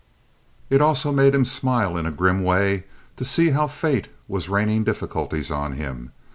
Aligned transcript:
It 0.71 0.81
also 0.81 1.11
made 1.11 1.35
him 1.35 1.45
smile, 1.45 1.95
in 1.95 2.07
a 2.07 2.11
grim 2.11 2.41
way, 2.43 2.85
to 3.17 3.23
see 3.23 3.51
how 3.51 3.67
fate 3.67 4.07
was 4.27 4.49
raining 4.49 4.83
difficulties 4.83 5.51
on 5.51 5.73
him. 5.73 6.11